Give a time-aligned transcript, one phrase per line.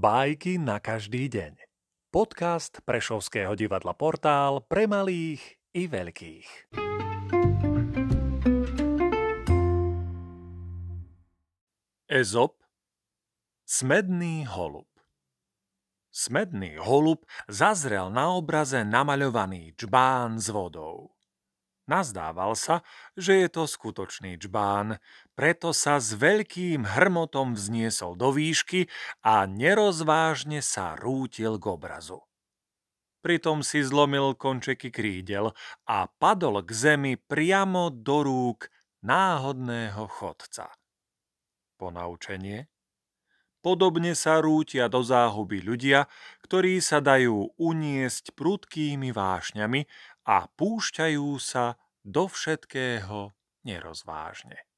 [0.00, 1.60] Bajky na každý deň.
[2.08, 6.72] Podcast Prešovského divadla Portál pre malých i veľkých.
[12.08, 12.64] Ezop
[13.68, 14.88] Smedný holub
[16.08, 21.12] Smedný holub zazrel na obraze namaľovaný čbán s vodou.
[21.90, 22.86] Nazdával sa,
[23.18, 25.02] že je to skutočný čbán,
[25.34, 28.86] preto sa s veľkým hrmotom vzniesol do výšky
[29.26, 32.22] a nerozvážne sa rútil k obrazu.
[33.26, 35.50] Pritom si zlomil končeky krídel
[35.90, 38.70] a padol k zemi priamo do rúk
[39.02, 40.70] náhodného chodca.
[41.74, 42.70] Ponaučenie?
[43.60, 46.08] Podobne sa rútia do záhuby ľudia,
[46.40, 49.84] ktorí sa dajú uniesť prudkými vášňami
[50.30, 51.74] a púšťajú sa
[52.06, 53.34] do všetkého
[53.66, 54.69] nerozvážne.